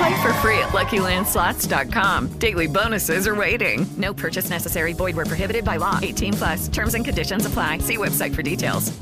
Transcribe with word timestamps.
Play 0.00 0.22
for 0.22 0.32
free 0.40 0.58
at 0.58 0.72
LuckyLandSlots.com. 0.72 2.28
Daily 2.38 2.66
bonuses 2.66 3.26
are 3.26 3.34
waiting. 3.34 3.86
No 3.98 4.14
purchase 4.14 4.48
necessary. 4.48 4.94
Void 4.94 5.14
were 5.14 5.26
prohibited 5.26 5.62
by 5.62 5.76
law. 5.76 5.98
18 6.00 6.32
plus. 6.34 6.68
Terms 6.68 6.94
and 6.94 7.04
conditions 7.04 7.44
apply. 7.44 7.80
See 7.80 7.98
website 7.98 8.34
for 8.34 8.42
details. 8.42 8.92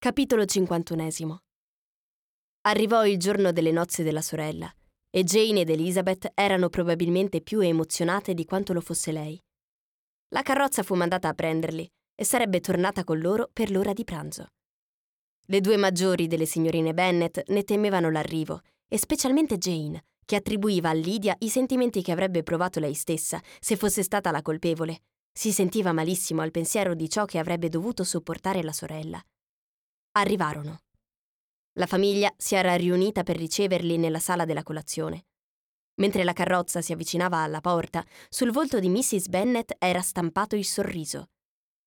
Capitolo 0.00 0.46
51 0.46 1.38
Arrivò 2.62 3.06
il 3.06 3.18
giorno 3.18 3.52
delle 3.52 3.70
nozze 3.70 4.02
della 4.02 4.22
sorella 4.22 4.68
e 5.10 5.22
Jane 5.24 5.60
ed 5.60 5.70
Elizabeth 5.70 6.30
erano 6.34 6.68
probabilmente 6.68 7.40
più 7.40 7.60
emozionate 7.60 8.34
di 8.34 8.44
quanto 8.44 8.72
lo 8.72 8.80
fosse 8.80 9.12
lei. 9.12 9.38
La 10.30 10.42
carrozza 10.42 10.82
fu 10.82 10.94
mandata 10.94 11.28
a 11.28 11.34
prenderli 11.34 11.88
e 12.14 12.24
sarebbe 12.24 12.60
tornata 12.60 13.04
con 13.04 13.20
loro 13.20 13.48
per 13.52 13.70
l'ora 13.70 13.92
di 13.92 14.04
pranzo. 14.04 14.46
Le 15.46 15.60
due 15.60 15.76
maggiori 15.76 16.26
delle 16.26 16.46
signorine 16.46 16.94
Bennet 16.94 17.44
ne 17.48 17.62
temevano 17.64 18.10
l'arrivo, 18.10 18.62
e 18.92 18.98
specialmente 18.98 19.56
Jane, 19.56 20.04
che 20.24 20.34
attribuiva 20.34 20.90
a 20.90 20.92
Lydia 20.92 21.36
i 21.38 21.48
sentimenti 21.48 22.02
che 22.02 22.10
avrebbe 22.10 22.42
provato 22.42 22.80
lei 22.80 22.94
stessa 22.94 23.40
se 23.60 23.76
fosse 23.76 24.02
stata 24.02 24.32
la 24.32 24.42
colpevole. 24.42 25.02
Si 25.32 25.52
sentiva 25.52 25.92
malissimo 25.92 26.42
al 26.42 26.50
pensiero 26.50 26.94
di 26.94 27.08
ciò 27.08 27.24
che 27.24 27.38
avrebbe 27.38 27.68
dovuto 27.68 28.02
sopportare 28.02 28.62
la 28.64 28.72
sorella. 28.72 29.24
Arrivarono. 30.12 30.80
La 31.74 31.86
famiglia 31.86 32.32
si 32.36 32.56
era 32.56 32.74
riunita 32.74 33.22
per 33.22 33.36
riceverli 33.36 33.96
nella 33.96 34.18
sala 34.18 34.44
della 34.44 34.64
colazione. 34.64 35.26
Mentre 36.00 36.24
la 36.24 36.32
carrozza 36.32 36.80
si 36.80 36.92
avvicinava 36.92 37.38
alla 37.38 37.60
porta, 37.60 38.04
sul 38.28 38.50
volto 38.50 38.80
di 38.80 38.88
Mrs. 38.88 39.28
Bennet 39.28 39.76
era 39.78 40.00
stampato 40.00 40.56
il 40.56 40.64
sorriso. 40.64 41.30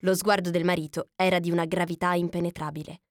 Lo 0.04 0.16
sguardo 0.16 0.52
del 0.52 0.64
marito 0.64 1.10
era 1.16 1.40
di 1.40 1.52
una 1.52 1.66
gravità 1.66 2.14
impenetrabile. 2.14 3.02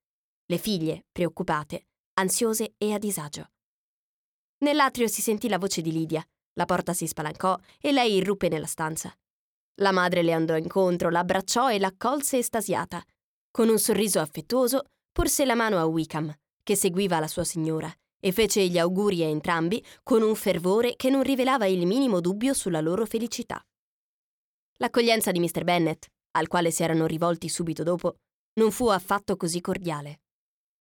Le 0.46 0.58
figlie, 0.58 1.04
preoccupate, 1.12 1.86
ansiose 2.14 2.74
e 2.78 2.92
a 2.92 2.98
disagio. 2.98 3.51
Nell'atrio 4.62 5.08
si 5.08 5.22
sentì 5.22 5.48
la 5.48 5.58
voce 5.58 5.82
di 5.82 5.90
Lidia, 5.90 6.24
la 6.54 6.66
porta 6.66 6.92
si 6.92 7.08
spalancò 7.08 7.58
e 7.80 7.90
lei 7.90 8.14
irruppe 8.14 8.48
nella 8.48 8.66
stanza. 8.66 9.12
La 9.80 9.90
madre 9.90 10.22
le 10.22 10.32
andò 10.32 10.56
incontro, 10.56 11.10
la 11.10 11.20
abbracciò 11.20 11.72
e 11.72 11.80
l'accolse 11.80 12.38
estasiata. 12.38 13.02
Con 13.50 13.68
un 13.68 13.78
sorriso 13.78 14.20
affettuoso 14.20 14.84
porse 15.10 15.44
la 15.44 15.56
mano 15.56 15.78
a 15.78 15.84
Wickham, 15.86 16.32
che 16.62 16.76
seguiva 16.76 17.18
la 17.18 17.26
sua 17.26 17.42
signora, 17.42 17.92
e 18.20 18.30
fece 18.30 18.64
gli 18.68 18.78
auguri 18.78 19.24
a 19.24 19.26
entrambi 19.26 19.84
con 20.04 20.22
un 20.22 20.36
fervore 20.36 20.94
che 20.94 21.10
non 21.10 21.24
rivelava 21.24 21.66
il 21.66 21.84
minimo 21.84 22.20
dubbio 22.20 22.54
sulla 22.54 22.80
loro 22.80 23.04
felicità. 23.04 23.60
L'accoglienza 24.76 25.32
di 25.32 25.40
Mr. 25.40 25.64
Bennet, 25.64 26.06
al 26.32 26.46
quale 26.46 26.70
si 26.70 26.84
erano 26.84 27.06
rivolti 27.06 27.48
subito 27.48 27.82
dopo, 27.82 28.14
non 28.60 28.70
fu 28.70 28.86
affatto 28.86 29.36
così 29.36 29.60
cordiale. 29.60 30.20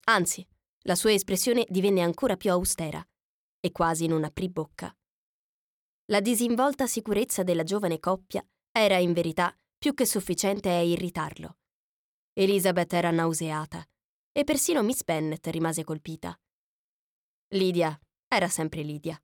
Anzi, 0.05 0.45
la 0.83 0.95
sua 0.95 1.13
espressione 1.13 1.65
divenne 1.67 2.01
ancora 2.01 2.37
più 2.37 2.51
austera 2.51 3.03
e 3.61 3.71
quasi 3.71 4.07
non 4.07 4.25
aprì 4.25 4.49
bocca. 4.49 4.93
La 6.07 6.19
disinvolta 6.19 6.87
sicurezza 6.87 7.43
della 7.43 7.63
giovane 7.63 7.99
coppia 7.99 8.45
era 8.69 8.97
in 8.97 9.13
verità 9.13 9.57
più 9.77 9.93
che 9.93 10.05
sufficiente 10.05 10.69
a 10.69 10.81
irritarlo. 10.81 11.59
Elizabeth 12.33 12.91
era 12.91 13.11
nauseata 13.11 13.87
e 14.33 14.43
persino 14.43 14.81
Miss 14.83 15.03
Bennet 15.03 15.47
rimase 15.47 15.83
colpita. 15.83 16.37
Lydia 17.53 17.97
era 18.27 18.47
sempre 18.47 18.81
Lydia. 18.81 19.21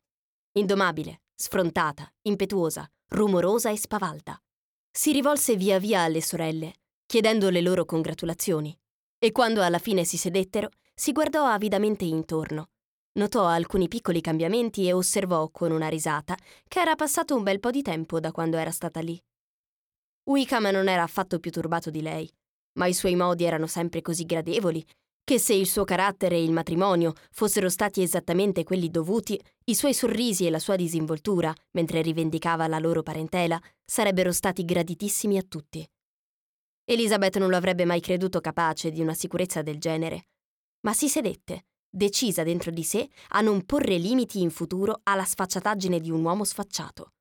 Indomabile, 0.53 1.23
sfrontata, 1.33 2.11
impetuosa, 2.23 2.89
rumorosa 3.09 3.69
e 3.69 3.77
spavalda. 3.77 4.41
Si 4.91 5.11
rivolse 5.11 5.55
via 5.55 5.79
via 5.79 6.01
alle 6.01 6.21
sorelle, 6.21 6.73
chiedendo 7.05 7.49
le 7.49 7.61
loro 7.61 7.85
congratulazioni, 7.85 8.77
e 9.19 9.31
quando 9.31 9.61
alla 9.61 9.79
fine 9.79 10.03
si 10.03 10.17
sedettero, 10.17 10.69
si 10.93 11.11
guardò 11.11 11.45
avidamente 11.45 12.05
intorno. 12.05 12.69
Notò 13.17 13.47
alcuni 13.47 13.87
piccoli 13.87 14.21
cambiamenti 14.21 14.87
e 14.87 14.93
osservò 14.93 15.49
con 15.49 15.71
una 15.71 15.87
risata 15.87 16.37
che 16.67 16.79
era 16.79 16.95
passato 16.95 17.35
un 17.35 17.41
bel 17.41 17.59
po' 17.59 17.71
di 17.71 17.81
tempo 17.81 18.19
da 18.19 18.31
quando 18.31 18.57
era 18.57 18.69
stata 18.69 18.99
lì. 18.99 19.19
Wickham 20.29 20.69
non 20.69 20.87
era 20.87 21.01
affatto 21.01 21.39
più 21.39 21.49
turbato 21.49 21.89
di 21.89 22.01
lei, 22.01 22.31
ma 22.73 22.85
i 22.85 22.93
suoi 22.93 23.15
modi 23.15 23.43
erano 23.43 23.65
sempre 23.65 24.01
così 24.01 24.25
gradevoli 24.25 24.85
che 25.23 25.39
se 25.39 25.53
il 25.53 25.67
suo 25.67 25.83
carattere 25.83 26.35
e 26.35 26.43
il 26.43 26.53
matrimonio 26.53 27.13
fossero 27.31 27.67
stati 27.67 28.01
esattamente 28.01 28.63
quelli 28.63 28.89
dovuti, 28.89 29.37
i 29.65 29.75
suoi 29.75 29.93
sorrisi 29.93 30.45
e 30.45 30.49
la 30.49 30.59
sua 30.59 30.77
disinvoltura, 30.77 31.53
mentre 31.71 32.01
rivendicava 32.01 32.65
la 32.67 32.79
loro 32.79 33.03
parentela, 33.03 33.59
sarebbero 33.83 34.31
stati 34.31 34.63
graditissimi 34.63 35.37
a 35.37 35.43
tutti. 35.45 35.85
Elizabeth 36.85 37.35
non 37.39 37.49
lo 37.49 37.57
avrebbe 37.57 37.83
mai 37.83 37.99
creduto 37.99 38.39
capace 38.39 38.89
di 38.89 39.01
una 39.01 39.13
sicurezza 39.13 39.61
del 39.61 39.79
genere, 39.79 40.27
ma 40.85 40.93
si 40.93 41.09
sedette, 41.09 41.65
decisa 41.89 42.43
dentro 42.43 42.71
di 42.71 42.83
sé 42.83 43.07
a 43.29 43.41
non 43.41 43.65
porre 43.65 43.97
limiti 43.97 44.41
in 44.41 44.49
futuro 44.49 45.01
alla 45.03 45.25
sfacciataggine 45.25 45.99
di 45.99 46.11
un 46.11 46.23
uomo 46.23 46.43
sfacciato. 46.43 47.13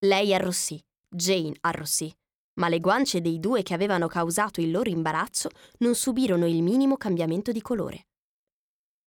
Lei 0.00 0.34
arrossì, 0.34 0.82
Jane 1.08 1.56
arrossì, 1.60 2.12
ma 2.54 2.68
le 2.68 2.80
guance 2.80 3.20
dei 3.20 3.38
due 3.38 3.62
che 3.62 3.74
avevano 3.74 4.06
causato 4.06 4.60
il 4.60 4.70
loro 4.70 4.90
imbarazzo 4.90 5.50
non 5.78 5.94
subirono 5.94 6.46
il 6.46 6.62
minimo 6.62 6.96
cambiamento 6.96 7.52
di 7.52 7.60
colore. 7.60 8.06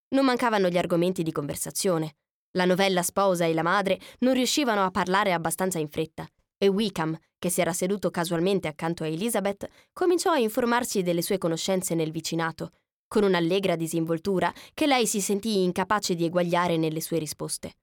Non 0.09 0.25
mancavano 0.25 0.69
gli 0.69 0.77
argomenti 0.77 1.23
di 1.23 1.31
conversazione. 1.31 2.15
La 2.51 2.65
novella 2.65 3.01
sposa 3.01 3.45
e 3.45 3.53
la 3.53 3.63
madre 3.63 3.99
non 4.19 4.33
riuscivano 4.33 4.83
a 4.83 4.91
parlare 4.91 5.33
abbastanza 5.33 5.79
in 5.79 5.89
fretta 5.89 6.27
e 6.57 6.67
Wickham, 6.67 7.17
che 7.39 7.49
si 7.49 7.61
era 7.61 7.73
seduto 7.73 8.09
casualmente 8.09 8.67
accanto 8.67 9.03
a 9.03 9.07
Elizabeth, 9.07 9.67
cominciò 9.91 10.31
a 10.31 10.37
informarsi 10.37 11.01
delle 11.01 11.21
sue 11.21 11.37
conoscenze 11.37 11.93
nel 11.93 12.11
vicinato, 12.11 12.71
con 13.13 13.21
un'allegra 13.21 13.75
disinvoltura 13.75 14.51
che 14.73 14.87
lei 14.87 15.05
si 15.05 15.21
sentì 15.21 15.61
incapace 15.61 16.15
di 16.15 16.25
eguagliare 16.25 16.77
nelle 16.77 16.99
sue 16.99 17.19
risposte. 17.19 17.75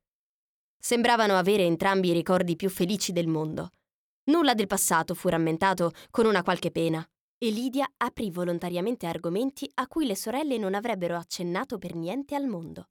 Sembravano 0.77 1.37
avere 1.37 1.63
entrambi 1.63 2.09
i 2.09 2.13
ricordi 2.13 2.57
più 2.57 2.69
felici 2.69 3.13
del 3.13 3.29
mondo. 3.29 3.71
Nulla 4.25 4.55
del 4.55 4.67
passato 4.67 5.15
fu 5.15 5.29
rammentato 5.29 5.93
con 6.11 6.27
una 6.27 6.43
qualche 6.43 6.73
pena, 6.73 7.09
e 7.39 7.49
Lydia 7.49 7.89
aprì 7.99 8.33
volontariamente 8.33 9.07
argomenti 9.07 9.71
a 9.75 9.87
cui 9.87 10.05
le 10.05 10.17
sorelle 10.17 10.59
non 10.59 10.75
avrebbero 10.75 11.17
accennato 11.17 11.79
per 11.79 11.95
niente 11.95 12.35
al 12.35 12.47
mondo. 12.49 12.89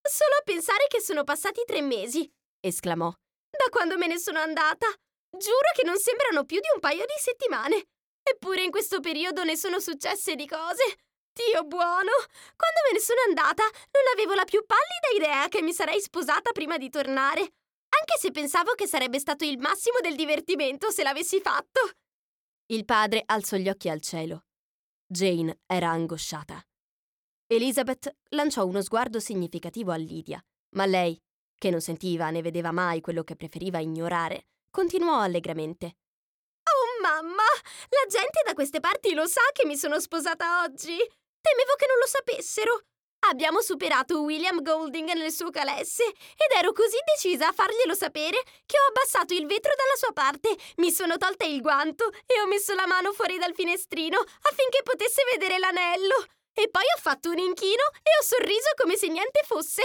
Solo 0.00 0.36
a 0.38 0.44
pensare 0.44 0.86
che 0.86 1.00
sono 1.00 1.24
passati 1.24 1.64
tre 1.66 1.82
mesi, 1.82 2.30
esclamò, 2.60 3.10
da 3.10 3.68
quando 3.68 3.98
me 3.98 4.06
ne 4.06 4.18
sono 4.18 4.38
andata. 4.38 4.86
Giuro 5.28 5.70
che 5.74 5.84
non 5.84 5.96
sembrano 5.96 6.44
più 6.44 6.60
di 6.60 6.68
un 6.72 6.78
paio 6.78 7.04
di 7.04 7.18
settimane. 7.18 7.86
Eppure 8.22 8.62
in 8.62 8.70
questo 8.70 9.00
periodo 9.00 9.42
ne 9.42 9.56
sono 9.56 9.80
successe 9.80 10.36
di 10.36 10.46
cose. 10.46 10.84
Dio 11.34 11.64
buono! 11.64 12.14
Quando 12.56 12.80
me 12.86 12.92
ne 12.92 13.00
sono 13.00 13.20
andata 13.26 13.64
non 13.64 14.04
avevo 14.14 14.34
la 14.34 14.44
più 14.44 14.64
pallida 14.64 15.26
idea 15.26 15.48
che 15.48 15.62
mi 15.62 15.72
sarei 15.72 16.00
sposata 16.00 16.52
prima 16.52 16.78
di 16.78 16.88
tornare 16.88 17.52
anche 18.04 18.18
se 18.18 18.30
pensavo 18.32 18.72
che 18.74 18.86
sarebbe 18.86 19.18
stato 19.18 19.44
il 19.44 19.58
massimo 19.58 19.98
del 20.00 20.16
divertimento 20.16 20.90
se 20.90 21.02
l'avessi 21.02 21.40
fatto. 21.40 21.80
Il 22.66 22.84
padre 22.84 23.22
alzò 23.24 23.56
gli 23.56 23.68
occhi 23.68 23.88
al 23.88 24.00
cielo. 24.00 24.44
Jane 25.06 25.60
era 25.66 25.90
angosciata. 25.90 26.62
Elizabeth 27.46 28.14
lanciò 28.30 28.64
uno 28.64 28.82
sguardo 28.82 29.20
significativo 29.20 29.92
a 29.92 29.96
Lydia, 29.96 30.42
ma 30.70 30.86
lei, 30.86 31.20
che 31.56 31.70
non 31.70 31.80
sentiva 31.80 32.30
né 32.30 32.42
vedeva 32.42 32.72
mai 32.72 33.00
quello 33.00 33.22
che 33.22 33.36
preferiva 33.36 33.78
ignorare, 33.78 34.46
continuò 34.70 35.20
allegramente. 35.20 35.96
Oh 36.64 37.00
mamma! 37.02 37.44
La 37.90 38.08
gente 38.08 38.42
da 38.44 38.54
queste 38.54 38.80
parti 38.80 39.14
lo 39.14 39.26
sa 39.26 39.42
che 39.52 39.66
mi 39.66 39.76
sono 39.76 40.00
sposata 40.00 40.62
oggi! 40.62 40.96
Temevo 41.44 41.74
che 41.76 41.86
non 41.86 41.98
lo 41.98 42.06
sapessero! 42.06 42.84
Abbiamo 43.28 43.60
superato 43.60 44.22
William 44.22 44.62
Golding 44.62 45.12
nel 45.12 45.32
suo 45.32 45.50
calesse 45.50 46.04
ed 46.04 46.50
ero 46.56 46.72
così 46.72 46.96
decisa 47.04 47.48
a 47.48 47.52
farglielo 47.52 47.94
sapere 47.94 48.36
che 48.66 48.76
ho 48.76 48.88
abbassato 48.88 49.32
il 49.32 49.46
vetro 49.46 49.72
dalla 49.76 49.96
sua 49.96 50.12
parte, 50.12 50.54
mi 50.76 50.90
sono 50.90 51.16
tolta 51.16 51.44
il 51.44 51.60
guanto 51.60 52.10
e 52.26 52.40
ho 52.40 52.46
messo 52.46 52.74
la 52.74 52.86
mano 52.86 53.12
fuori 53.12 53.38
dal 53.38 53.54
finestrino 53.54 54.18
affinché 54.18 54.82
potesse 54.82 55.22
vedere 55.32 55.58
l'anello. 55.58 56.16
E 56.52 56.68
poi 56.68 56.84
ho 56.96 57.00
fatto 57.00 57.30
un 57.30 57.38
inchino 57.38 57.82
e 58.02 58.10
ho 58.18 58.22
sorriso 58.22 58.70
come 58.80 58.96
se 58.96 59.08
niente 59.08 59.40
fosse. 59.44 59.82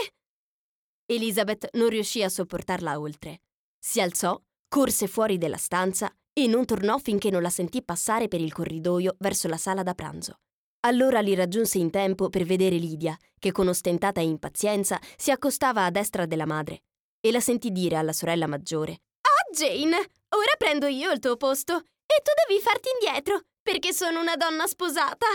Elizabeth 1.05 1.69
non 1.73 1.89
riuscì 1.89 2.21
a 2.21 2.29
sopportarla 2.29 3.00
oltre. 3.00 3.41
Si 3.79 4.00
alzò, 4.00 4.39
corse 4.67 5.07
fuori 5.07 5.38
della 5.38 5.57
stanza 5.57 6.13
e 6.31 6.45
non 6.47 6.65
tornò 6.65 6.97
finché 6.97 7.29
non 7.29 7.41
la 7.41 7.50
sentì 7.50 7.81
passare 7.83 8.27
per 8.27 8.41
il 8.41 8.53
corridoio 8.53 9.15
verso 9.19 9.47
la 9.47 9.57
sala 9.57 9.81
da 9.81 9.94
pranzo. 9.94 10.39
Allora 10.81 11.19
li 11.19 11.35
raggiunse 11.35 11.77
in 11.77 11.89
tempo 11.89 12.29
per 12.29 12.45
vedere 12.45 12.77
Lydia, 12.77 13.17
che 13.37 13.51
con 13.51 13.67
ostentata 13.67 14.21
impazienza 14.21 14.99
si 15.17 15.29
accostava 15.29 15.83
a 15.83 15.91
destra 15.91 16.25
della 16.25 16.45
madre, 16.45 16.83
e 17.19 17.31
la 17.31 17.41
sentì 17.41 17.71
dire 17.71 17.97
alla 17.97 18.13
sorella 18.13 18.47
maggiore: 18.47 19.01
Ah, 19.21 19.51
Jane, 19.53 19.97
ora 19.97 20.53
prendo 20.57 20.87
io 20.87 21.11
il 21.11 21.19
tuo 21.19 21.35
posto 21.35 21.75
e 21.75 22.21
tu 22.23 22.31
devi 22.47 22.61
farti 22.61 22.89
indietro, 22.93 23.41
perché 23.61 23.91
sono 23.91 24.21
una 24.21 24.37
donna 24.37 24.67
sposata. 24.67 25.27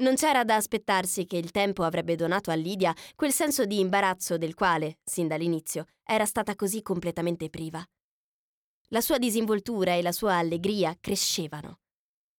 Non 0.00 0.14
c'era 0.14 0.44
da 0.44 0.54
aspettarsi 0.54 1.26
che 1.26 1.36
il 1.36 1.50
tempo 1.50 1.82
avrebbe 1.82 2.14
donato 2.14 2.50
a 2.50 2.54
Lydia 2.54 2.94
quel 3.16 3.32
senso 3.32 3.66
di 3.66 3.80
imbarazzo 3.80 4.38
del 4.38 4.54
quale, 4.54 4.98
sin 5.04 5.26
dall'inizio, 5.26 5.86
era 6.04 6.24
stata 6.24 6.54
così 6.54 6.82
completamente 6.82 7.50
priva. 7.50 7.84
La 8.88 9.02
sua 9.02 9.18
disinvoltura 9.18 9.94
e 9.94 10.00
la 10.02 10.12
sua 10.12 10.36
allegria 10.36 10.96
crescevano. 10.98 11.80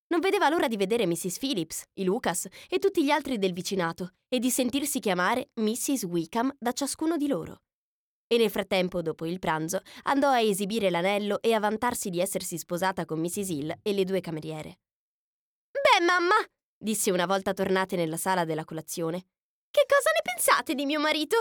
Non 0.09 0.19
vedeva 0.19 0.49
l'ora 0.49 0.67
di 0.67 0.75
vedere 0.75 1.05
Mrs. 1.05 1.37
Phillips, 1.37 1.83
i 1.93 2.03
Lucas 2.03 2.47
e 2.67 2.79
tutti 2.79 3.03
gli 3.03 3.11
altri 3.11 3.37
del 3.37 3.53
vicinato 3.53 4.13
e 4.27 4.39
di 4.39 4.49
sentirsi 4.49 4.99
chiamare 4.99 5.51
Mrs. 5.55 6.03
Wickham 6.03 6.55
da 6.59 6.71
ciascuno 6.71 7.15
di 7.15 7.27
loro. 7.27 7.61
E 8.27 8.37
nel 8.37 8.49
frattempo, 8.49 9.01
dopo 9.01 9.25
il 9.25 9.39
pranzo, 9.39 9.81
andò 10.03 10.29
a 10.29 10.39
esibire 10.39 10.89
l'anello 10.89 11.41
e 11.41 11.53
a 11.53 11.59
vantarsi 11.59 12.09
di 12.09 12.19
essersi 12.19 12.57
sposata 12.57 13.05
con 13.05 13.19
Mrs. 13.19 13.49
Hill 13.49 13.79
e 13.81 13.93
le 13.93 14.03
due 14.03 14.19
cameriere. 14.21 14.79
Beh, 15.71 16.03
mamma, 16.03 16.35
disse 16.77 17.11
una 17.11 17.25
volta 17.25 17.53
tornate 17.53 17.95
nella 17.95 18.17
sala 18.17 18.45
della 18.45 18.65
colazione, 18.65 19.25
che 19.71 19.85
cosa 19.87 20.09
ne 20.13 20.33
pensate 20.33 20.73
di 20.73 20.85
mio 20.85 20.99
marito? 20.99 21.37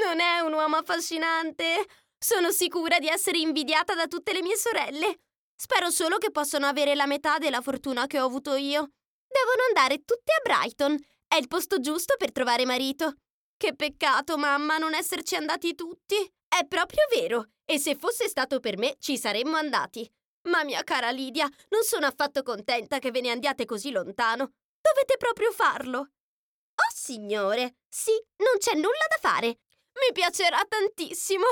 Non 0.00 0.20
è 0.20 0.38
un 0.38 0.52
uomo 0.52 0.76
affascinante? 0.76 1.84
Sono 2.16 2.50
sicura 2.52 3.00
di 3.00 3.08
essere 3.08 3.38
invidiata 3.38 3.94
da 3.94 4.06
tutte 4.06 4.32
le 4.32 4.42
mie 4.42 4.56
sorelle. 4.56 5.18
Spero 5.56 5.90
solo 5.90 6.18
che 6.18 6.30
possano 6.30 6.66
avere 6.66 6.94
la 6.94 7.06
metà 7.06 7.38
della 7.38 7.60
fortuna 7.60 8.06
che 8.06 8.20
ho 8.20 8.26
avuto 8.26 8.54
io. 8.54 8.90
Devono 9.26 9.62
andare 9.68 10.04
tutte 10.04 10.32
a 10.32 10.40
Brighton. 10.42 10.96
È 11.26 11.36
il 11.36 11.48
posto 11.48 11.80
giusto 11.80 12.16
per 12.16 12.32
trovare 12.32 12.64
marito. 12.64 13.14
Che 13.56 13.74
peccato, 13.74 14.36
mamma, 14.36 14.78
non 14.78 14.94
esserci 14.94 15.36
andati 15.36 15.74
tutti. 15.74 16.16
È 16.46 16.66
proprio 16.66 17.02
vero. 17.14 17.50
E 17.64 17.78
se 17.78 17.96
fosse 17.96 18.28
stato 18.28 18.60
per 18.60 18.76
me, 18.76 18.96
ci 18.98 19.16
saremmo 19.16 19.56
andati. 19.56 20.08
Ma 20.48 20.62
mia 20.64 20.84
cara 20.84 21.10
Lidia, 21.10 21.48
non 21.70 21.82
sono 21.82 22.06
affatto 22.06 22.42
contenta 22.42 22.98
che 22.98 23.10
ve 23.10 23.20
ne 23.20 23.30
andiate 23.30 23.64
così 23.64 23.90
lontano. 23.90 24.52
Dovete 24.80 25.16
proprio 25.16 25.50
farlo. 25.50 25.98
Oh, 25.98 26.92
signore, 26.92 27.76
sì, 27.88 28.12
non 28.36 28.58
c'è 28.58 28.74
nulla 28.74 29.06
da 29.08 29.28
fare. 29.28 29.46
Mi 29.46 30.12
piacerà 30.12 30.62
tantissimo. 30.68 31.46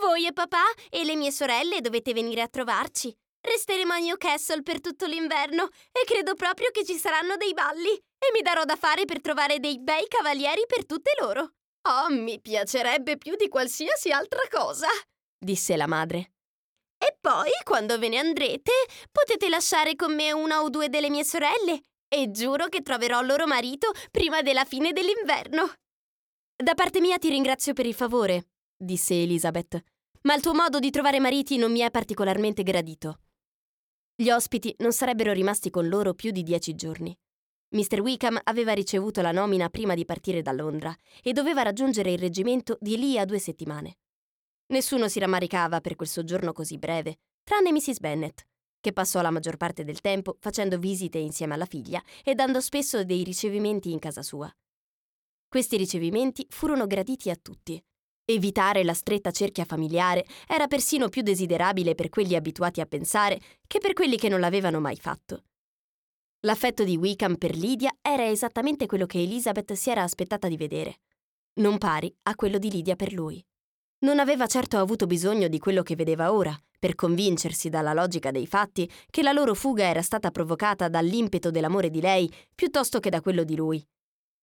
Voi 0.00 0.26
e 0.26 0.32
papà 0.32 0.64
e 0.88 1.04
le 1.04 1.16
mie 1.16 1.30
sorelle 1.30 1.80
dovete 1.80 2.12
venire 2.14 2.40
a 2.40 2.48
trovarci. 2.48 3.14
Resteremo 3.42 3.92
a 3.92 3.98
Newcastle 3.98 4.62
per 4.62 4.80
tutto 4.80 5.06
l'inverno 5.06 5.64
e 5.90 6.04
credo 6.06 6.34
proprio 6.34 6.70
che 6.70 6.84
ci 6.84 6.94
saranno 6.94 7.36
dei 7.36 7.52
balli 7.54 7.90
e 7.92 8.30
mi 8.32 8.40
darò 8.40 8.64
da 8.64 8.76
fare 8.76 9.04
per 9.04 9.20
trovare 9.20 9.58
dei 9.58 9.80
bei 9.80 10.06
cavalieri 10.06 10.62
per 10.66 10.86
tutte 10.86 11.12
loro. 11.20 11.54
Oh, 11.88 12.08
mi 12.10 12.40
piacerebbe 12.40 13.18
più 13.18 13.34
di 13.34 13.48
qualsiasi 13.48 14.12
altra 14.12 14.42
cosa, 14.48 14.86
disse 15.36 15.76
la 15.76 15.88
madre. 15.88 16.34
E 16.96 17.16
poi, 17.20 17.50
quando 17.64 17.98
ve 17.98 18.08
ne 18.08 18.18
andrete, 18.18 18.70
potete 19.10 19.48
lasciare 19.48 19.96
con 19.96 20.14
me 20.14 20.30
una 20.30 20.62
o 20.62 20.70
due 20.70 20.88
delle 20.88 21.10
mie 21.10 21.24
sorelle 21.24 21.80
e 22.06 22.30
giuro 22.30 22.68
che 22.68 22.82
troverò 22.82 23.20
loro 23.22 23.48
marito 23.48 23.90
prima 24.12 24.40
della 24.42 24.64
fine 24.64 24.92
dell'inverno. 24.92 25.72
Da 26.54 26.74
parte 26.74 27.00
mia 27.00 27.18
ti 27.18 27.28
ringrazio 27.28 27.72
per 27.72 27.86
il 27.86 27.94
favore, 27.94 28.50
disse 28.76 29.20
Elizabeth, 29.20 29.82
ma 30.22 30.34
il 30.34 30.42
tuo 30.42 30.54
modo 30.54 30.78
di 30.78 30.90
trovare 30.90 31.18
mariti 31.18 31.56
non 31.56 31.72
mi 31.72 31.80
è 31.80 31.90
particolarmente 31.90 32.62
gradito. 32.62 33.21
Gli 34.22 34.30
ospiti 34.30 34.72
non 34.78 34.92
sarebbero 34.92 35.32
rimasti 35.32 35.68
con 35.68 35.88
loro 35.88 36.14
più 36.14 36.30
di 36.30 36.44
dieci 36.44 36.76
giorni. 36.76 37.12
Mr. 37.70 37.98
Wickham 37.98 38.38
aveva 38.44 38.72
ricevuto 38.72 39.20
la 39.20 39.32
nomina 39.32 39.68
prima 39.68 39.94
di 39.94 40.04
partire 40.04 40.42
da 40.42 40.52
Londra 40.52 40.96
e 41.20 41.32
doveva 41.32 41.62
raggiungere 41.62 42.12
il 42.12 42.20
reggimento 42.20 42.78
di 42.80 42.96
lì 42.96 43.18
a 43.18 43.24
due 43.24 43.40
settimane. 43.40 43.96
Nessuno 44.66 45.08
si 45.08 45.18
rammaricava 45.18 45.80
per 45.80 45.96
quel 45.96 46.06
soggiorno 46.06 46.52
così 46.52 46.78
breve, 46.78 47.16
tranne 47.42 47.72
Mrs. 47.72 47.98
Bennet, 47.98 48.46
che 48.80 48.92
passò 48.92 49.20
la 49.22 49.30
maggior 49.32 49.56
parte 49.56 49.82
del 49.82 50.00
tempo 50.00 50.36
facendo 50.38 50.78
visite 50.78 51.18
insieme 51.18 51.54
alla 51.54 51.66
figlia 51.66 52.00
e 52.22 52.36
dando 52.36 52.60
spesso 52.60 53.02
dei 53.02 53.24
ricevimenti 53.24 53.90
in 53.90 53.98
casa 53.98 54.22
sua. 54.22 54.48
Questi 55.48 55.76
ricevimenti 55.76 56.46
furono 56.48 56.86
graditi 56.86 57.28
a 57.28 57.34
tutti, 57.34 57.84
Evitare 58.24 58.84
la 58.84 58.94
stretta 58.94 59.32
cerchia 59.32 59.64
familiare 59.64 60.24
era 60.46 60.68
persino 60.68 61.08
più 61.08 61.22
desiderabile 61.22 61.96
per 61.96 62.08
quelli 62.08 62.36
abituati 62.36 62.80
a 62.80 62.86
pensare 62.86 63.40
che 63.66 63.80
per 63.80 63.94
quelli 63.94 64.16
che 64.16 64.28
non 64.28 64.38
l'avevano 64.38 64.78
mai 64.78 64.96
fatto. 64.96 65.42
L'affetto 66.44 66.84
di 66.84 66.96
Wickham 66.96 67.36
per 67.36 67.56
Lydia 67.56 67.90
era 68.00 68.28
esattamente 68.28 68.86
quello 68.86 69.06
che 69.06 69.20
Elizabeth 69.20 69.72
si 69.72 69.90
era 69.90 70.04
aspettata 70.04 70.46
di 70.46 70.56
vedere, 70.56 71.00
non 71.54 71.78
pari 71.78 72.14
a 72.22 72.36
quello 72.36 72.58
di 72.58 72.70
Lydia 72.70 72.94
per 72.94 73.12
lui. 73.12 73.44
Non 74.04 74.20
aveva 74.20 74.46
certo 74.46 74.78
avuto 74.78 75.06
bisogno 75.06 75.48
di 75.48 75.58
quello 75.58 75.82
che 75.82 75.96
vedeva 75.96 76.32
ora 76.32 76.56
per 76.78 76.94
convincersi 76.94 77.70
dalla 77.70 77.92
logica 77.92 78.30
dei 78.30 78.46
fatti 78.46 78.90
che 79.10 79.22
la 79.22 79.32
loro 79.32 79.54
fuga 79.54 79.84
era 79.84 80.02
stata 80.02 80.30
provocata 80.30 80.88
dall'impeto 80.88 81.50
dell'amore 81.50 81.90
di 81.90 82.00
lei 82.00 82.32
piuttosto 82.54 83.00
che 83.00 83.10
da 83.10 83.20
quello 83.20 83.42
di 83.44 83.56
lui 83.56 83.84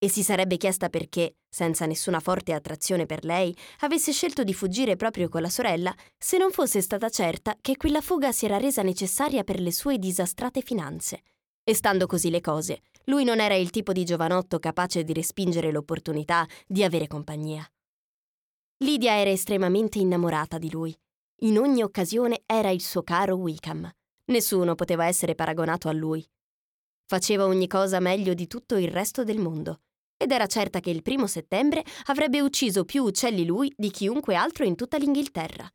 e 0.01 0.07
si 0.07 0.23
sarebbe 0.23 0.55
chiesta 0.55 0.87
perché, 0.87 1.35
senza 1.49 1.85
nessuna 1.85 2.21
forte 2.21 2.53
attrazione 2.53 3.05
per 3.05 3.25
lei, 3.25 3.55
avesse 3.79 4.13
scelto 4.13 4.45
di 4.45 4.53
fuggire 4.53 4.95
proprio 4.95 5.27
con 5.27 5.41
la 5.41 5.49
sorella 5.49 5.93
se 6.17 6.37
non 6.37 6.51
fosse 6.51 6.81
stata 6.81 7.09
certa 7.09 7.57
che 7.59 7.75
quella 7.75 7.99
fuga 7.99 8.31
si 8.31 8.45
era 8.45 8.57
resa 8.57 8.81
necessaria 8.81 9.43
per 9.43 9.59
le 9.59 9.73
sue 9.73 9.99
disastrate 9.99 10.61
finanze. 10.61 11.23
E 11.65 11.73
stando 11.75 12.05
così 12.07 12.29
le 12.29 12.39
cose, 12.39 12.79
lui 13.05 13.25
non 13.25 13.41
era 13.41 13.55
il 13.55 13.71
tipo 13.71 13.91
di 13.91 14.05
giovanotto 14.05 14.57
capace 14.57 15.03
di 15.03 15.11
respingere 15.11 15.69
l'opportunità 15.69 16.47
di 16.65 16.81
avere 16.83 17.07
compagnia. 17.07 17.69
Lydia 18.77 19.19
era 19.19 19.29
estremamente 19.29 19.99
innamorata 19.99 20.57
di 20.57 20.71
lui. 20.71 20.97
In 21.41 21.57
ogni 21.57 21.83
occasione 21.83 22.43
era 22.45 22.69
il 22.69 22.81
suo 22.81 23.03
caro 23.03 23.35
Wickham. 23.35 23.89
Nessuno 24.25 24.75
poteva 24.75 25.07
essere 25.07 25.35
paragonato 25.35 25.89
a 25.89 25.91
lui. 25.91 26.25
Faceva 27.05 27.45
ogni 27.45 27.67
cosa 27.67 27.99
meglio 27.99 28.33
di 28.33 28.47
tutto 28.47 28.77
il 28.77 28.87
resto 28.87 29.25
del 29.25 29.39
mondo 29.39 29.81
ed 30.21 30.33
era 30.33 30.47
certa 30.47 30.81
che 30.81 30.89
il 30.89 31.01
primo 31.01 31.27
settembre 31.27 31.81
avrebbe 32.07 32.41
ucciso 32.41 32.83
più 32.83 33.03
uccelli 33.03 33.45
lui 33.45 33.73
di 33.77 33.89
chiunque 33.89 34.35
altro 34.35 34.65
in 34.65 34.75
tutta 34.75 34.97
l'Inghilterra. 34.97 35.65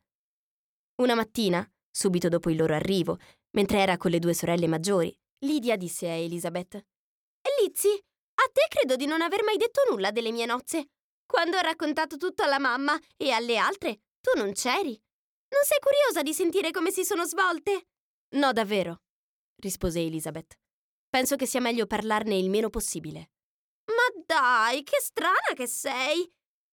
Una 1.01 1.15
mattina, 1.15 1.67
subito 1.89 2.29
dopo 2.29 2.51
il 2.51 2.57
loro 2.57 2.75
arrivo, 2.75 3.17
mentre 3.57 3.79
era 3.79 3.97
con 3.97 4.11
le 4.11 4.19
due 4.19 4.35
sorelle 4.35 4.67
maggiori, 4.67 5.17
Lydia 5.39 5.75
disse 5.75 6.07
a 6.07 6.13
Elizabeth: 6.13 6.85
Lizzy, 7.59 7.89
a 7.89 8.49
te 8.53 8.67
credo 8.69 8.95
di 8.95 9.07
non 9.07 9.21
aver 9.21 9.43
mai 9.43 9.57
detto 9.57 9.81
nulla 9.89 10.11
delle 10.11 10.31
mie 10.31 10.45
nozze. 10.45 10.89
Quando 11.25 11.57
ho 11.57 11.61
raccontato 11.61 12.17
tutto 12.17 12.43
alla 12.43 12.59
mamma 12.59 12.99
e 13.17 13.31
alle 13.31 13.57
altre, 13.57 14.01
tu 14.21 14.37
non 14.37 14.53
c'eri. 14.53 14.91
Non 14.91 15.63
sei 15.63 15.79
curiosa 15.79 16.21
di 16.21 16.33
sentire 16.33 16.69
come 16.69 16.91
si 16.91 17.03
sono 17.03 17.25
svolte? 17.25 17.87
No, 18.35 18.51
davvero, 18.51 19.01
rispose 19.55 20.01
Elizabeth. 20.01 20.59
Penso 21.09 21.35
che 21.35 21.47
sia 21.47 21.61
meglio 21.61 21.87
parlarne 21.87 22.37
il 22.37 22.49
meno 22.49 22.69
possibile. 22.69 23.31
Ma 23.85 24.23
dai, 24.25 24.83
che 24.83 24.99
strana 24.99 25.53
che 25.55 25.67
sei! 25.67 26.17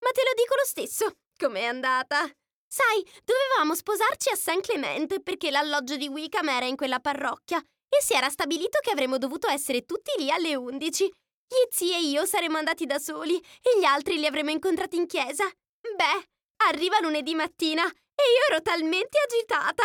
Ma 0.01 0.11
te 0.11 0.23
lo 0.25 0.33
dico 0.35 0.55
lo 0.55 0.65
stesso, 0.65 1.13
com'è 1.39 1.65
andata? 1.65 2.29
Sai, 2.67 3.07
dovevamo 3.23 3.75
sposarci 3.75 4.31
a 4.31 4.35
Saint 4.35 4.65
Clement 4.65 5.21
perché 5.21 5.51
l'alloggio 5.51 5.97
di 5.97 6.09
Wickham 6.09 6.49
era 6.49 6.67
in 6.67 6.77
quella 6.77 7.01
parrocchia 7.01 7.59
e 7.59 8.03
si 8.03 8.15
era 8.15 8.31
stabilito 8.31 8.79
che 8.81 8.91
avremmo 8.91 9.19
dovuto 9.19 9.49
essere 9.49 9.85
tutti 9.85 10.11
lì 10.17 10.31
alle 10.31 10.55
11. 10.55 11.05
Gli 11.05 11.69
zii 11.71 11.93
e 11.93 12.01
io 12.01 12.25
saremmo 12.25 12.57
andati 12.57 12.87
da 12.87 12.99
soli 12.99 13.37
e 13.37 13.79
gli 13.79 13.85
altri 13.85 14.19
li 14.19 14.25
avremmo 14.25 14.51
incontrati 14.51 14.97
in 14.97 15.07
chiesa. 15.07 15.45
Beh, 15.45 16.29
arriva 16.65 16.99
lunedì 17.01 17.35
mattina 17.35 17.85
e 17.85 18.23
io 18.23 18.47
ero 18.49 18.63
talmente 18.63 19.19
agitata. 19.19 19.85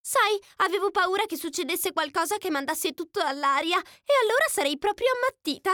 Sai, 0.00 0.40
avevo 0.58 0.92
paura 0.92 1.26
che 1.26 1.36
succedesse 1.36 1.92
qualcosa 1.92 2.38
che 2.38 2.50
mandasse 2.50 2.92
tutto 2.92 3.20
all'aria 3.20 3.78
e 3.78 4.12
allora 4.22 4.46
sarei 4.48 4.78
proprio 4.78 5.08
ammattita. 5.16 5.72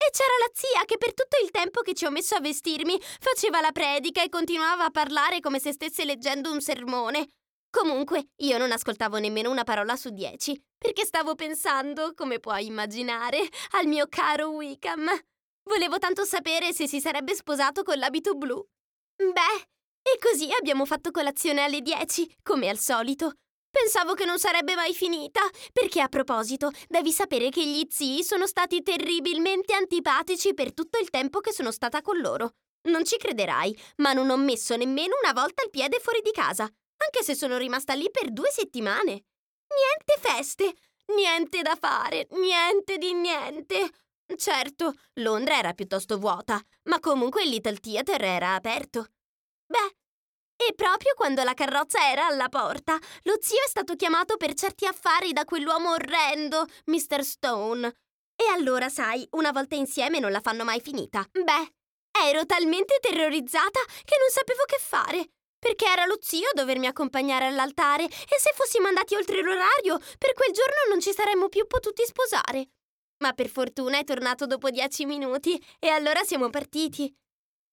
E 0.00 0.10
c'era 0.10 0.32
la 0.40 0.50
zia 0.54 0.84
che 0.84 0.96
per 0.96 1.12
tutto 1.12 1.36
il 1.42 1.50
tempo 1.50 1.82
che 1.82 1.92
ci 1.92 2.06
ho 2.06 2.10
messo 2.10 2.36
a 2.36 2.40
vestirmi 2.40 2.98
faceva 3.20 3.60
la 3.60 3.72
predica 3.72 4.22
e 4.22 4.28
continuava 4.28 4.84
a 4.84 4.90
parlare 4.90 5.40
come 5.40 5.58
se 5.58 5.72
stesse 5.72 6.04
leggendo 6.04 6.52
un 6.52 6.60
sermone. 6.60 7.26
Comunque, 7.70 8.28
io 8.36 8.58
non 8.58 8.72
ascoltavo 8.72 9.18
nemmeno 9.18 9.50
una 9.50 9.64
parola 9.64 9.96
su 9.96 10.10
dieci, 10.10 10.58
perché 10.78 11.04
stavo 11.04 11.34
pensando, 11.34 12.14
come 12.14 12.38
puoi 12.38 12.66
immaginare, 12.66 13.46
al 13.72 13.86
mio 13.86 14.06
caro 14.08 14.50
Wickham. 14.50 15.06
Volevo 15.64 15.98
tanto 15.98 16.24
sapere 16.24 16.72
se 16.72 16.88
si 16.88 17.00
sarebbe 17.00 17.34
sposato 17.34 17.82
con 17.82 17.98
l'abito 17.98 18.34
blu. 18.34 18.64
Beh, 19.16 19.68
e 20.00 20.18
così 20.18 20.48
abbiamo 20.58 20.86
fatto 20.86 21.10
colazione 21.10 21.62
alle 21.62 21.82
dieci, 21.82 22.32
come 22.42 22.70
al 22.70 22.78
solito. 22.78 23.32
Pensavo 23.80 24.14
che 24.14 24.24
non 24.24 24.40
sarebbe 24.40 24.74
mai 24.74 24.92
finita, 24.92 25.40
perché 25.72 26.00
a 26.00 26.08
proposito, 26.08 26.70
devi 26.88 27.12
sapere 27.12 27.48
che 27.48 27.64
gli 27.64 27.86
zii 27.88 28.24
sono 28.24 28.48
stati 28.48 28.82
terribilmente 28.82 29.72
antipatici 29.72 30.52
per 30.52 30.74
tutto 30.74 30.98
il 30.98 31.10
tempo 31.10 31.38
che 31.38 31.52
sono 31.52 31.70
stata 31.70 32.02
con 32.02 32.18
loro. 32.18 32.54
Non 32.88 33.04
ci 33.04 33.16
crederai, 33.16 33.76
ma 33.98 34.12
non 34.12 34.30
ho 34.30 34.36
messo 34.36 34.74
nemmeno 34.76 35.14
una 35.22 35.32
volta 35.32 35.62
il 35.62 35.70
piede 35.70 36.00
fuori 36.00 36.20
di 36.22 36.32
casa, 36.32 36.64
anche 36.64 37.22
se 37.22 37.36
sono 37.36 37.56
rimasta 37.56 37.94
lì 37.94 38.10
per 38.10 38.32
due 38.32 38.50
settimane. 38.50 39.12
Niente 39.12 40.18
feste, 40.18 40.74
niente 41.14 41.62
da 41.62 41.76
fare, 41.76 42.26
niente 42.30 42.98
di 42.98 43.12
niente. 43.12 43.90
Certo, 44.36 44.94
Londra 45.14 45.56
era 45.56 45.72
piuttosto 45.72 46.18
vuota, 46.18 46.60
ma 46.84 46.98
comunque 46.98 47.44
il 47.44 47.50
Little 47.50 47.78
Theatre 47.78 48.26
era 48.26 48.54
aperto. 48.54 49.06
Beh, 49.66 49.96
e 50.60 50.74
proprio 50.74 51.14
quando 51.14 51.44
la 51.44 51.54
carrozza 51.54 52.10
era 52.10 52.26
alla 52.26 52.48
porta, 52.48 52.98
lo 53.22 53.36
zio 53.40 53.62
è 53.64 53.68
stato 53.68 53.94
chiamato 53.94 54.36
per 54.36 54.54
certi 54.54 54.86
affari 54.86 55.32
da 55.32 55.44
quell'uomo 55.44 55.90
orrendo, 55.92 56.66
Mr. 56.86 57.22
Stone. 57.22 57.86
E 58.34 58.44
allora, 58.52 58.88
sai, 58.88 59.26
una 59.32 59.52
volta 59.52 59.76
insieme 59.76 60.18
non 60.18 60.32
la 60.32 60.40
fanno 60.40 60.64
mai 60.64 60.80
finita. 60.80 61.24
Beh, 61.30 61.72
ero 62.26 62.44
talmente 62.44 62.98
terrorizzata 63.00 63.80
che 64.04 64.16
non 64.18 64.28
sapevo 64.30 64.64
che 64.66 64.78
fare. 64.80 65.30
Perché 65.58 65.86
era 65.86 66.06
lo 66.06 66.18
zio 66.20 66.48
a 66.48 66.54
dovermi 66.54 66.86
accompagnare 66.86 67.46
all'altare 67.46 68.04
e 68.04 68.38
se 68.38 68.52
fossimo 68.54 68.86
andati 68.86 69.14
oltre 69.14 69.42
l'orario, 69.42 69.98
per 70.18 70.32
quel 70.34 70.52
giorno 70.52 70.88
non 70.88 71.00
ci 71.00 71.12
saremmo 71.12 71.48
più 71.48 71.66
potuti 71.66 72.04
sposare. 72.04 72.68
Ma 73.18 73.32
per 73.32 73.48
fortuna 73.48 73.98
è 73.98 74.04
tornato 74.04 74.46
dopo 74.46 74.70
dieci 74.70 75.04
minuti 75.04 75.60
e 75.80 75.88
allora 75.88 76.22
siamo 76.22 76.48
partiti. 76.50 77.12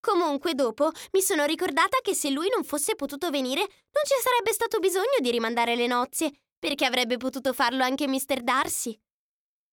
Comunque, 0.06 0.54
dopo 0.54 0.92
mi 1.14 1.22
sono 1.22 1.46
ricordata 1.46 1.98
che 2.04 2.14
se 2.14 2.30
lui 2.30 2.48
non 2.54 2.64
fosse 2.64 2.94
potuto 2.94 3.32
venire, 3.32 3.62
non 3.62 4.04
ci 4.06 4.14
sarebbe 4.22 4.54
stato 4.54 4.78
bisogno 4.78 5.18
di 5.20 5.32
rimandare 5.32 5.76
le 5.76 5.88
nozze, 5.88 6.32
perché 6.60 6.86
avrebbe 6.86 7.18
potuto 7.18 7.54
farlo 7.54 7.84
anche 7.84 8.08
Mr. 8.08 8.44
Darcy. 8.44 8.96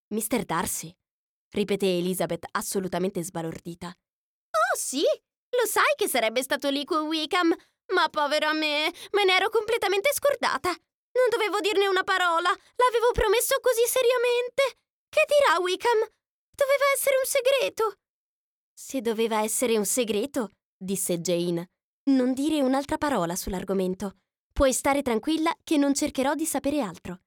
Mr. 0.09 0.45
Darcy? 0.45 0.91
ripeté 1.51 1.99
Elizabeth 1.99 2.47
assolutamente 2.53 3.23
sbalordita. 3.23 3.89
Oh 3.89 4.75
sì, 4.75 5.03
lo 5.03 5.67
sai 5.67 5.93
che 5.97 6.09
sarebbe 6.09 6.43
stato 6.43 6.71
lì 6.71 6.87
con 6.87 7.09
Wickham, 7.09 7.55
ma 7.93 8.09
povera 8.09 8.55
me, 8.55 8.91
me 9.11 9.25
ne 9.25 9.37
ero 9.37 9.51
completamente 9.51 10.15
scordata. 10.15 10.71
Non 10.71 11.29
dovevo 11.29 11.61
dirne 11.61 11.89
una 11.89 12.05
parola, 12.05 12.49
l'avevo 12.49 13.13
promesso 13.13 13.61
così 13.61 13.85
seriamente. 13.85 14.81
Che 15.11 15.27
dirà 15.29 15.61
Wickham? 15.61 15.99
Doveva 16.57 16.85
essere 16.95 17.17
un 17.21 17.27
segreto. 17.27 17.97
Se 18.75 19.01
doveva 19.01 19.43
essere 19.43 19.77
un 19.77 19.85
segreto, 19.85 20.51
disse 20.77 21.21
Jane, 21.21 21.71
non 22.05 22.33
dire 22.33 22.61
un'altra 22.63 22.99
parola 22.99 23.37
sull'argomento. 23.37 24.17
Puoi 24.53 24.73
stare 24.73 25.03
tranquilla 25.03 25.55
che 25.63 25.77
non 25.77 25.95
cercherò 25.95 26.35
di 26.35 26.45
sapere 26.45 26.81
altro. 26.81 27.21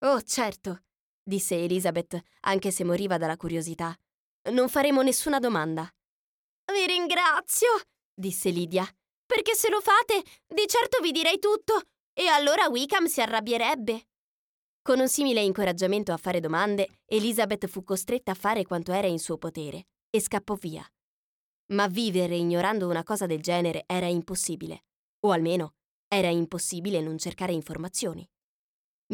Oh, 0.00 0.20
certo, 0.22 0.82
disse 1.22 1.56
Elizabeth, 1.56 2.20
anche 2.40 2.70
se 2.70 2.84
moriva 2.84 3.18
dalla 3.18 3.36
curiosità. 3.36 3.96
Non 4.50 4.68
faremo 4.68 5.02
nessuna 5.02 5.38
domanda. 5.38 5.88
Vi 6.72 6.86
ringrazio, 6.86 7.68
disse 8.12 8.50
Lydia, 8.50 8.86
perché 9.24 9.54
se 9.54 9.70
lo 9.70 9.80
fate, 9.80 10.22
di 10.46 10.66
certo 10.66 11.00
vi 11.00 11.12
direi 11.12 11.38
tutto, 11.38 11.80
e 12.12 12.26
allora 12.26 12.68
Wickham 12.68 13.06
si 13.06 13.20
arrabbierebbe. 13.20 14.08
Con 14.82 14.98
un 14.98 15.08
simile 15.08 15.40
incoraggiamento 15.40 16.12
a 16.12 16.16
fare 16.16 16.40
domande, 16.40 17.00
Elizabeth 17.06 17.68
fu 17.68 17.84
costretta 17.84 18.32
a 18.32 18.36
fare 18.36 18.64
quanto 18.64 18.92
era 18.92 19.06
in 19.06 19.20
suo 19.20 19.38
potere 19.38 19.86
e 20.14 20.20
scappò 20.20 20.54
via. 20.56 20.86
Ma 21.72 21.88
vivere 21.88 22.36
ignorando 22.36 22.86
una 22.86 23.02
cosa 23.02 23.24
del 23.24 23.40
genere 23.40 23.84
era 23.86 24.06
impossibile, 24.06 24.84
o 25.20 25.30
almeno 25.30 25.76
era 26.06 26.28
impossibile 26.28 27.00
non 27.00 27.16
cercare 27.16 27.52
informazioni. 27.54 28.28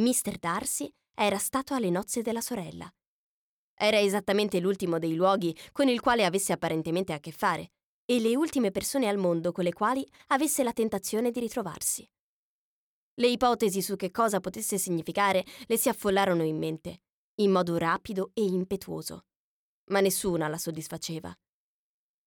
Mr. 0.00 0.38
Darcy 0.38 0.92
era 1.14 1.38
stato 1.38 1.74
alle 1.74 1.90
nozze 1.90 2.20
della 2.20 2.40
sorella. 2.40 2.92
Era 3.74 4.00
esattamente 4.00 4.58
l'ultimo 4.58 4.98
dei 4.98 5.14
luoghi 5.14 5.56
con 5.70 5.86
il 5.86 6.00
quale 6.00 6.24
avesse 6.24 6.52
apparentemente 6.52 7.12
a 7.12 7.20
che 7.20 7.30
fare 7.30 7.70
e 8.04 8.18
le 8.18 8.34
ultime 8.34 8.72
persone 8.72 9.06
al 9.06 9.18
mondo 9.18 9.52
con 9.52 9.62
le 9.62 9.72
quali 9.72 10.04
avesse 10.28 10.64
la 10.64 10.72
tentazione 10.72 11.30
di 11.30 11.38
ritrovarsi. 11.38 12.08
Le 13.14 13.28
ipotesi 13.28 13.82
su 13.82 13.94
che 13.94 14.10
cosa 14.10 14.40
potesse 14.40 14.78
significare 14.78 15.44
le 15.66 15.76
si 15.76 15.88
affollarono 15.88 16.42
in 16.42 16.58
mente, 16.58 17.02
in 17.36 17.52
modo 17.52 17.76
rapido 17.76 18.32
e 18.34 18.42
impetuoso 18.42 19.26
ma 19.88 20.00
nessuna 20.00 20.49
la 20.49 20.59
soddisfaceva. 20.59 21.37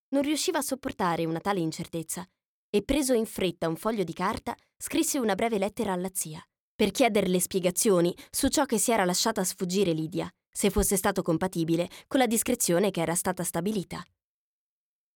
Non 0.09 0.21
riusciva 0.21 0.59
a 0.59 0.63
sopportare 0.63 1.25
una 1.25 1.39
tale 1.39 1.59
incertezza 1.59 2.27
e, 2.69 2.83
preso 2.83 3.13
in 3.13 3.25
fretta 3.25 3.67
un 3.67 3.75
foglio 3.75 4.03
di 4.03 4.13
carta, 4.13 4.55
scrisse 4.77 5.19
una 5.19 5.35
breve 5.35 5.57
lettera 5.57 5.93
alla 5.93 6.09
zia 6.13 6.43
per 6.81 6.89
chiederle 6.89 7.39
spiegazioni 7.39 8.15
su 8.31 8.47
ciò 8.47 8.65
che 8.65 8.79
si 8.79 8.91
era 8.91 9.05
lasciata 9.05 9.43
sfuggire 9.43 9.91
Lidia, 9.91 10.27
se 10.51 10.71
fosse 10.71 10.97
stato 10.97 11.21
compatibile 11.21 11.87
con 12.07 12.19
la 12.19 12.25
discrezione 12.25 12.89
che 12.89 13.01
era 13.01 13.13
stata 13.13 13.43
stabilita. 13.43 14.03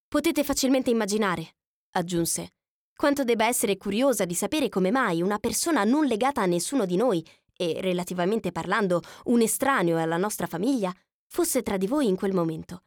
Potete 0.06 0.44
facilmente 0.44 0.90
immaginare, 0.90 1.56
aggiunse, 1.90 2.52
quanto 2.94 3.24
debba 3.24 3.46
essere 3.48 3.76
curiosa 3.76 4.24
di 4.24 4.34
sapere 4.34 4.68
come 4.68 4.92
mai 4.92 5.22
una 5.22 5.38
persona 5.38 5.82
non 5.82 6.06
legata 6.06 6.40
a 6.40 6.46
nessuno 6.46 6.86
di 6.86 6.94
noi 6.94 7.26
e, 7.56 7.80
relativamente 7.80 8.52
parlando, 8.52 9.02
un 9.24 9.40
estraneo 9.40 9.98
alla 9.98 10.16
nostra 10.16 10.46
famiglia, 10.46 10.94
fosse 11.26 11.62
tra 11.62 11.76
di 11.76 11.86
voi 11.86 12.06
in 12.06 12.16
quel 12.16 12.32
momento. 12.32 12.84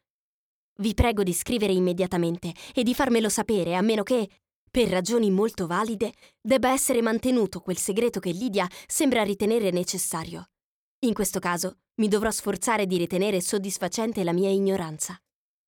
Vi 0.79 0.93
prego 0.93 1.23
di 1.23 1.33
scrivere 1.33 1.73
immediatamente 1.73 2.53
e 2.73 2.83
di 2.83 2.93
farmelo 2.93 3.29
sapere, 3.29 3.75
a 3.75 3.81
meno 3.81 4.03
che, 4.03 4.29
per 4.71 4.87
ragioni 4.87 5.29
molto 5.31 5.67
valide, 5.67 6.13
debba 6.39 6.71
essere 6.71 7.01
mantenuto 7.01 7.59
quel 7.59 7.77
segreto 7.77 8.19
che 8.19 8.31
Lidia 8.31 8.67
sembra 8.87 9.23
ritenere 9.23 9.71
necessario. 9.71 10.51
In 10.99 11.13
questo 11.13 11.39
caso 11.39 11.79
mi 11.95 12.07
dovrò 12.07 12.31
sforzare 12.31 12.85
di 12.85 12.97
ritenere 12.97 13.41
soddisfacente 13.41 14.23
la 14.23 14.31
mia 14.31 14.49
ignoranza. 14.49 15.19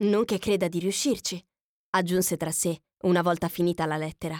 Non 0.03 0.23
che 0.23 0.39
creda 0.39 0.67
di 0.67 0.79
riuscirci, 0.79 1.43
aggiunse 1.91 2.37
tra 2.37 2.51
sé 2.51 2.81
una 3.03 3.21
volta 3.21 3.49
finita 3.49 3.85
la 3.85 3.97
lettera. 3.97 4.39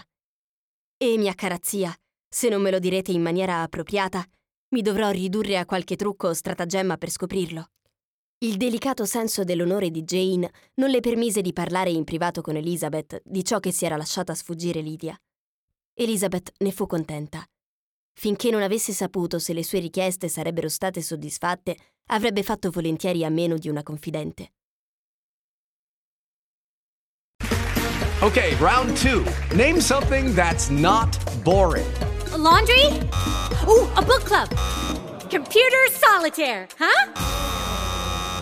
E 0.96 1.18
mia 1.18 1.34
cara 1.34 1.58
zia, 1.60 1.94
se 2.28 2.48
non 2.48 2.62
me 2.62 2.70
lo 2.70 2.78
direte 2.78 3.12
in 3.12 3.20
maniera 3.20 3.62
appropriata, 3.62 4.24
mi 4.68 4.80
dovrò 4.80 5.10
ridurre 5.10 5.58
a 5.58 5.66
qualche 5.66 5.96
trucco 5.96 6.28
o 6.28 6.32
stratagemma 6.32 6.96
per 6.96 7.10
scoprirlo. 7.10 7.71
Il 8.42 8.56
delicato 8.56 9.04
senso 9.04 9.44
dell'onore 9.44 9.92
di 9.92 10.02
Jane 10.02 10.50
non 10.74 10.90
le 10.90 10.98
permise 10.98 11.42
di 11.42 11.52
parlare 11.52 11.90
in 11.90 12.02
privato 12.02 12.40
con 12.40 12.56
Elizabeth 12.56 13.22
di 13.24 13.44
ciò 13.44 13.60
che 13.60 13.70
si 13.70 13.84
era 13.84 13.96
lasciata 13.96 14.34
sfuggire 14.34 14.80
Lydia. 14.80 15.16
Elizabeth 15.94 16.52
ne 16.58 16.72
fu 16.72 16.86
contenta. 16.86 17.44
Finché 18.12 18.50
non 18.50 18.62
avesse 18.62 18.92
saputo 18.92 19.38
se 19.38 19.52
le 19.52 19.62
sue 19.62 19.78
richieste 19.78 20.26
sarebbero 20.26 20.68
state 20.68 21.02
soddisfatte, 21.02 21.76
avrebbe 22.06 22.42
fatto 22.42 22.72
volentieri 22.72 23.24
a 23.24 23.28
meno 23.28 23.56
di 23.58 23.68
una 23.68 23.84
confidente. 23.84 24.52
Ok, 28.22 28.56
round 28.58 29.00
two. 29.00 29.22
Name 29.54 29.80
something 29.80 30.34
that's 30.34 30.68
not 30.68 31.16
boring. 31.44 31.86
A 32.32 32.36
laundry? 32.36 32.88
Ooh, 33.68 33.88
a 33.94 34.02
book 34.02 34.24
club. 34.24 34.48
Computer 35.30 35.88
solitaire, 35.92 36.66
huh? 36.76 37.41